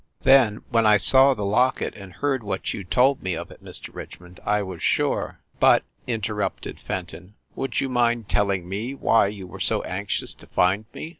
[0.23, 3.93] Then, when I saw the locket and heard what you told me of it, Mr.
[3.93, 9.45] Richmond, I was sure." "But," interrupted Fenton, "would you mind tell ing me why you
[9.45, 11.09] were so anxious to find me?